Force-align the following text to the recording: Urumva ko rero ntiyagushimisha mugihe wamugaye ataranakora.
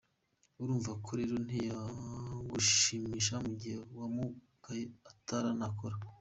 Urumva 0.61 0.91
ko 1.03 1.11
rero 1.19 1.35
ntiyagushimisha 1.45 3.33
mugihe 3.45 3.77
wamugaye 3.97 4.83
ataranakora. 5.11 5.95